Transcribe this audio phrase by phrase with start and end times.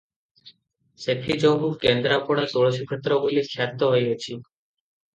[1.03, 4.43] ସେଥିଯୋଗୁଁ କେନ୍ଦରାପଡ଼ା ତୁଳସୀକ୍ଷେତ୍ର ବୋଲି ଖ୍ୟାତ ହୋଇଅଛି।